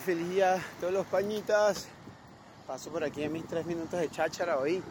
[0.00, 1.86] feliz día todos los pañitas.
[2.66, 4.82] Paso por aquí en mis tres minutos de cháchara hoy.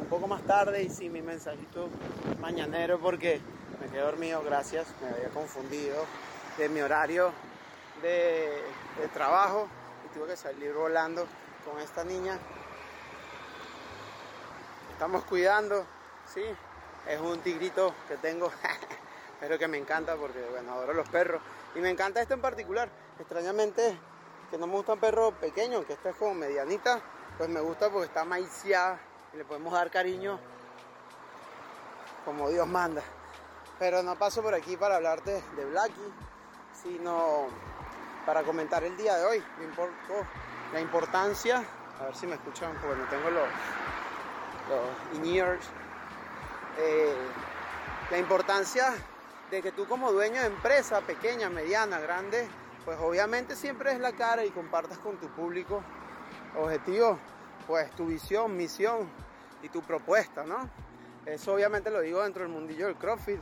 [0.00, 1.88] Un poco más tarde y sí, mi mensajito
[2.40, 3.40] mañanero porque
[3.80, 4.86] me quedé dormido, gracias.
[5.00, 6.04] Me había confundido
[6.58, 7.32] de mi horario
[8.02, 8.62] de,
[9.14, 9.66] trabajo
[10.04, 11.26] y tuve que salir volando
[11.64, 12.38] con esta niña.
[14.92, 15.86] Estamos cuidando,
[16.34, 16.42] sí.
[17.08, 18.52] Es un tigrito que tengo,
[19.40, 21.40] pero que me encanta porque, bueno, adoro los perros.
[21.74, 22.90] Y me encanta esto en particular.
[23.18, 23.98] Extrañamente,
[24.50, 27.00] que no me gusta un perro pequeño, que esta es como medianita,
[27.38, 28.98] pues me gusta porque está maiciada
[29.32, 30.38] y le podemos dar cariño
[32.24, 33.02] como Dios manda.
[33.78, 36.12] Pero no paso por aquí para hablarte de Blackie,
[36.82, 37.46] sino
[38.26, 39.44] para comentar el día de hoy.
[39.58, 40.26] Me importó
[40.72, 41.64] la importancia,
[42.00, 43.48] a ver si me escuchan, porque no tengo los,
[44.68, 45.64] los in-ears.
[46.78, 47.14] Eh,
[48.10, 48.92] la importancia
[49.50, 52.48] de que tú como dueño de empresa, pequeña, mediana, grande,
[52.84, 55.82] pues obviamente siempre es la cara y compartas con tu público
[56.56, 57.18] objetivo,
[57.66, 59.08] pues tu visión, misión
[59.62, 60.68] y tu propuesta, ¿no?
[61.26, 63.40] Eso obviamente lo digo dentro del mundillo del CrossFit,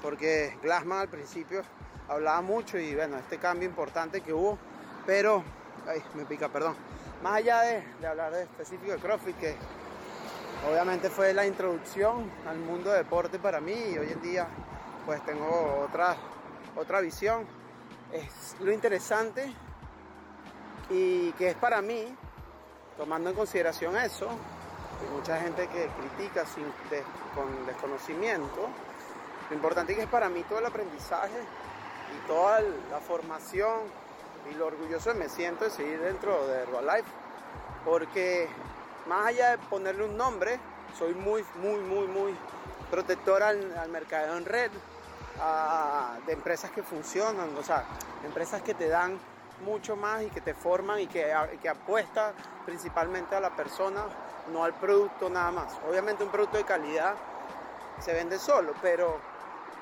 [0.00, 1.62] porque Glassman al principio
[2.08, 4.58] hablaba mucho y bueno, este cambio importante que hubo,
[5.04, 5.42] pero,
[5.86, 6.76] ay, me pica, perdón.
[7.22, 9.56] Más allá de, hablar de específico de CrossFit, que
[10.70, 14.46] obviamente fue la introducción al mundo de deporte para mí y hoy en día
[15.04, 16.16] pues tengo otra,
[16.76, 17.46] otra visión.
[18.60, 19.52] Lo interesante
[20.90, 22.14] y que es para mí,
[22.96, 26.64] tomando en consideración eso, hay mucha gente que critica sin,
[27.34, 28.68] con desconocimiento,
[29.50, 31.38] lo importante que es para mí todo el aprendizaje
[32.14, 33.80] y toda la formación
[34.50, 37.08] y lo orgulloso que me siento de seguir dentro de Herbalife,
[37.84, 38.48] porque
[39.06, 40.58] más allá de ponerle un nombre,
[40.98, 42.36] soy muy, muy, muy, muy
[42.90, 44.70] protector al, al en red,
[46.26, 47.84] de empresas que funcionan, o sea,
[48.24, 49.18] empresas que te dan
[49.64, 52.32] mucho más y que te forman y que, que apuesta
[52.64, 54.04] principalmente a la persona,
[54.52, 55.74] no al producto nada más.
[55.88, 57.14] Obviamente un producto de calidad
[58.00, 59.18] se vende solo, pero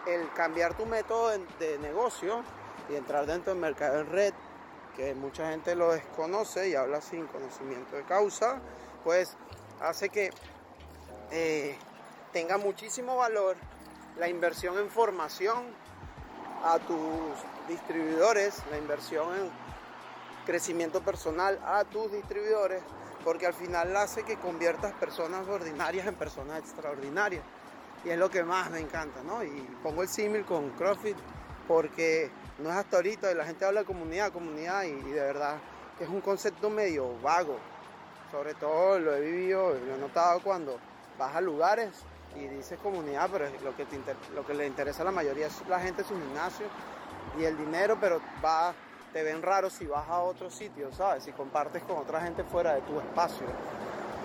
[0.06, 2.42] el cambiar tu método de, de negocio
[2.88, 4.34] y entrar dentro del mercado en red,
[4.96, 8.60] que mucha gente lo desconoce y habla sin conocimiento de causa,
[9.02, 9.36] pues
[9.80, 10.30] hace que
[11.30, 11.76] eh,
[12.32, 13.56] tenga muchísimo valor
[14.18, 15.64] la inversión en formación
[16.64, 16.98] a tus
[17.68, 19.50] distribuidores, la inversión en
[20.46, 22.82] crecimiento personal a tus distribuidores,
[23.24, 27.42] porque al final hace que conviertas personas ordinarias en personas extraordinarias.
[28.04, 29.42] Y es lo que más me encanta, ¿no?
[29.42, 31.16] Y pongo el símil con CrossFit
[31.66, 35.56] porque no es hasta ahorita, y la gente habla de comunidad, comunidad, y, de verdad
[35.98, 37.58] es un concepto medio vago.
[38.30, 40.78] Sobre todo lo he vivido lo he notado cuando
[41.18, 41.90] vas a lugares
[42.36, 43.98] y dices comunidad, pero lo que, te
[44.34, 46.66] lo que le interesa a la mayoría es la gente en su gimnasio
[47.38, 48.20] y el dinero, pero
[49.12, 51.24] te ven raro si vas a otro sitio, ¿sabes?
[51.24, 53.46] Si compartes con otra gente fuera de tu espacio.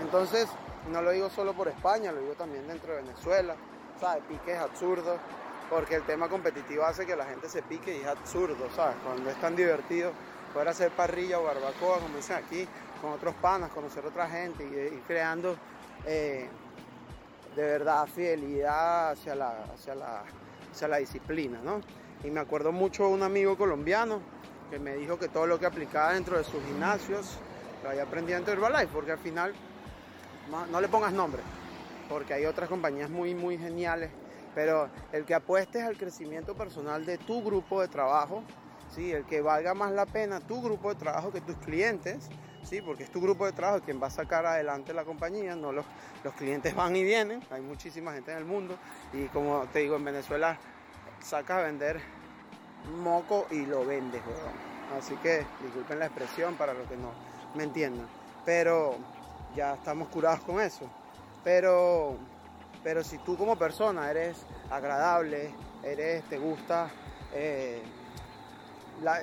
[0.01, 0.47] Entonces,
[0.91, 3.55] no lo digo solo por España, lo digo también dentro de Venezuela,
[3.99, 4.23] ¿sabes?
[4.27, 5.19] Piques absurdos,
[5.69, 8.95] porque el tema competitivo hace que la gente se pique y es absurdo, ¿sabes?
[9.03, 10.11] Cuando es tan divertido
[10.53, 12.67] poder hacer parrilla o barbacoa, como dicen aquí,
[13.01, 15.55] con otros panas, conocer otra gente y ir creando
[16.05, 16.49] eh,
[17.59, 20.23] de verdad fidelidad hacia la, hacia la,
[20.71, 21.81] hacia la disciplina, ¿no?
[22.23, 24.21] Y me acuerdo mucho de un amigo colombiano
[24.69, 27.37] que me dijo que todo lo que aplicaba dentro de sus gimnasios
[27.83, 29.53] lo había aprendido dentro de Herbalife, porque al final
[30.49, 31.41] no, no, le pongas nombre,
[32.07, 34.09] porque hay otras compañías muy, muy geniales,
[34.55, 38.43] pero el que apuestes al crecimiento personal de tu grupo de trabajo,
[38.95, 39.11] ¿sí?
[39.11, 42.29] el que valga más la pena tu grupo de trabajo que tus clientes,
[42.63, 42.81] ¿sí?
[42.81, 45.85] porque es tu grupo de trabajo quien va a sacar adelante la compañía, no los,
[46.23, 48.77] los clientes van y vienen, hay muchísima gente en el mundo
[49.13, 50.57] y como te digo, en Venezuela
[51.21, 51.99] sacas a vender
[53.01, 54.97] moco y lo vendes, weón.
[54.97, 57.11] Así que disculpen la expresión para los que no
[57.53, 58.07] me entiendan,
[58.45, 58.95] pero
[59.55, 60.89] ya estamos curados con eso.
[61.43, 62.17] Pero,
[62.83, 64.37] pero si tú como persona eres
[64.71, 65.53] agradable,
[65.83, 66.89] eres, te gusta
[67.33, 67.81] eh,
[69.03, 69.21] la,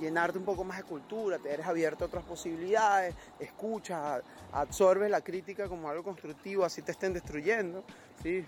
[0.00, 4.22] llenarte un poco más de cultura, te eres abierto a otras posibilidades, escuchas,
[4.52, 7.84] absorbes la crítica como algo constructivo, así te estén destruyendo,
[8.22, 8.44] ¿sí?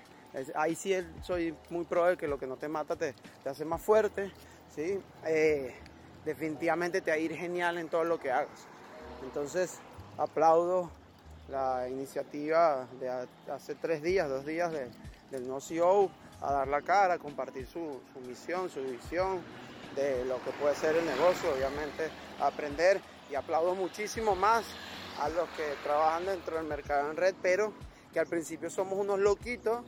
[0.57, 3.15] Ahí sí soy muy pro de que lo que no te mata te,
[3.45, 4.33] hace más fuerte,
[4.75, 5.01] ¿sí?
[5.27, 5.75] Eh,
[6.25, 8.67] definitivamente te va a ir genial en todo lo que hagas.
[9.23, 9.79] Entonces,
[10.19, 10.91] aplaudo
[11.49, 14.89] la iniciativa de hace tres días, dos días de,
[15.31, 19.41] del no CEO a dar la cara, a compartir su misión, su visión,
[19.95, 22.11] de lo que puede ser el negocio, obviamente
[22.41, 23.01] aprender
[23.31, 24.65] y aplaudo muchísimo más
[25.21, 27.73] a los que trabajan dentro del mercado en red, pero
[28.13, 29.85] que al principio somos unos loquitos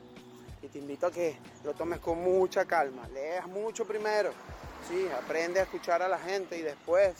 [0.63, 4.31] y te invito a que lo tomes con mucha calma, leas mucho primero,
[4.89, 7.15] sí, aprende a escuchar a la gente y después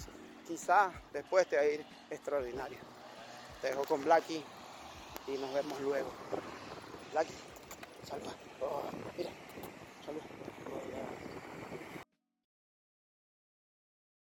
[0.47, 2.79] quizá después te va a ir extraordinario.
[3.61, 4.45] Te dejo con Blacky
[5.27, 6.11] y nos vemos luego.
[7.13, 7.35] Blacky.